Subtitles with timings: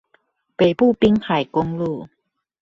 [0.57, 2.09] 北部濱海公路